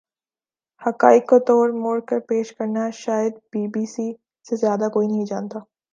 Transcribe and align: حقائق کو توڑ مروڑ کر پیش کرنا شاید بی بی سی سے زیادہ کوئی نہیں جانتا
حقائق 0.81 1.23
کو 1.29 1.37
توڑ 1.47 1.67
مروڑ 1.73 1.99
کر 2.09 2.19
پیش 2.29 2.51
کرنا 2.57 2.89
شاید 2.95 3.33
بی 3.51 3.67
بی 3.73 3.85
سی 3.93 4.07
سے 4.45 4.55
زیادہ 4.55 4.89
کوئی 4.93 5.07
نہیں 5.07 5.25
جانتا 5.25 5.59